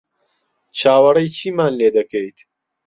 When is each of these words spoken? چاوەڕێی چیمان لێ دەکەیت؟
چاوەڕێی 0.79 1.33
چیمان 1.37 1.71
لێ 1.79 1.89
دەکەیت؟ 1.97 2.37